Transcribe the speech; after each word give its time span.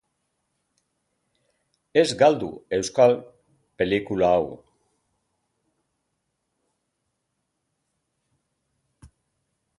Ez 2.01 2.05
galdu 2.21 2.49
euskal 2.77 3.13
pelikula 3.83 4.31
hau! 4.39 4.47